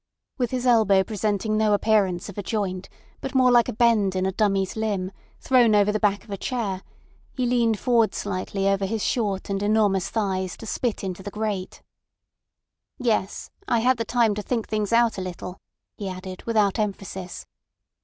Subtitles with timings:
[0.39, 4.25] With his elbow presenting no appearance of a joint, but more like a bend in
[4.25, 6.81] a dummy's limb, thrown over the back of a chair,
[7.33, 11.83] he leaned forward slightly over his short and enormous thighs to spit into the grate.
[12.97, 13.51] "Yes!
[13.67, 15.59] I had the time to think things out a little,"
[15.95, 17.45] he added without emphasis.